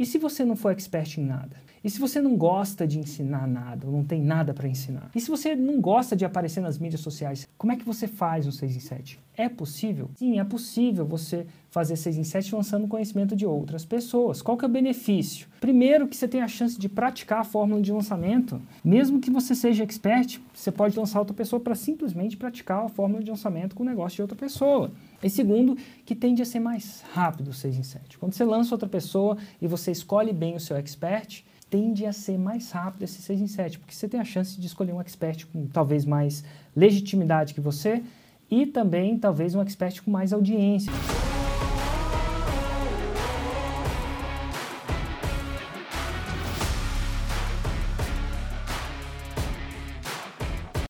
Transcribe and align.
E 0.00 0.06
se 0.06 0.16
você 0.16 0.46
não 0.46 0.56
for 0.56 0.72
expert 0.72 1.18
em 1.18 1.26
nada? 1.26 1.58
E 1.84 1.90
se 1.90 2.00
você 2.00 2.22
não 2.22 2.34
gosta 2.34 2.86
de 2.86 2.98
ensinar 2.98 3.46
nada, 3.46 3.86
ou 3.86 3.92
não 3.92 4.02
tem 4.02 4.22
nada 4.22 4.54
para 4.54 4.66
ensinar? 4.66 5.10
E 5.14 5.20
se 5.20 5.28
você 5.30 5.54
não 5.54 5.78
gosta 5.78 6.16
de 6.16 6.24
aparecer 6.24 6.62
nas 6.62 6.78
mídias 6.78 7.02
sociais, 7.02 7.46
como 7.58 7.72
é 7.72 7.76
que 7.76 7.84
você 7.84 8.06
faz 8.06 8.46
um 8.46 8.50
6 8.50 8.76
em 8.76 8.80
7? 8.80 9.20
É 9.36 9.48
possível? 9.48 10.10
Sim, 10.16 10.38
é 10.38 10.44
possível 10.44 11.06
você 11.06 11.46
fazer 11.70 11.96
6 11.96 12.18
em 12.18 12.24
7 12.24 12.54
lançando 12.54 12.88
conhecimento 12.88 13.34
de 13.34 13.46
outras 13.46 13.84
pessoas. 13.84 14.42
Qual 14.42 14.56
que 14.56 14.64
é 14.64 14.68
o 14.68 14.70
benefício? 14.70 15.46
Primeiro 15.60 16.08
que 16.08 16.16
você 16.16 16.28
tem 16.28 16.42
a 16.42 16.48
chance 16.48 16.78
de 16.78 16.88
praticar 16.88 17.40
a 17.40 17.44
fórmula 17.44 17.80
de 17.80 17.92
lançamento. 17.92 18.60
Mesmo 18.84 19.20
que 19.20 19.30
você 19.30 19.54
seja 19.54 19.84
expert, 19.84 20.38
você 20.52 20.70
pode 20.70 20.98
lançar 20.98 21.20
outra 21.20 21.34
pessoa 21.34 21.60
para 21.60 21.74
simplesmente 21.74 22.36
praticar 22.36 22.84
a 22.84 22.88
fórmula 22.88 23.22
de 23.22 23.30
lançamento 23.30 23.74
com 23.74 23.82
o 23.82 23.86
negócio 23.86 24.16
de 24.16 24.22
outra 24.22 24.36
pessoa. 24.36 24.90
E 25.22 25.30
segundo, 25.30 25.76
que 26.10 26.14
tende 26.16 26.42
a 26.42 26.44
ser 26.44 26.58
mais 26.58 27.04
rápido 27.12 27.50
o 27.50 27.52
6 27.52 27.76
em 27.76 27.84
7. 27.84 28.18
Quando 28.18 28.32
você 28.32 28.44
lança 28.44 28.74
outra 28.74 28.88
pessoa 28.88 29.38
e 29.62 29.68
você 29.68 29.92
escolhe 29.92 30.32
bem 30.32 30.56
o 30.56 30.58
seu 30.58 30.76
expert, 30.76 31.44
tende 31.70 32.04
a 32.04 32.12
ser 32.12 32.36
mais 32.36 32.72
rápido 32.72 33.04
esse 33.04 33.22
6 33.22 33.40
em 33.40 33.46
7, 33.46 33.78
porque 33.78 33.94
você 33.94 34.08
tem 34.08 34.18
a 34.18 34.24
chance 34.24 34.60
de 34.60 34.66
escolher 34.66 34.92
um 34.92 35.00
expert 35.00 35.46
com 35.46 35.68
talvez 35.68 36.04
mais 36.04 36.42
legitimidade 36.74 37.54
que 37.54 37.60
você 37.60 38.02
e 38.50 38.66
também 38.66 39.20
talvez 39.20 39.54
um 39.54 39.62
expert 39.62 40.02
com 40.02 40.10
mais 40.10 40.32
audiência. 40.32 40.90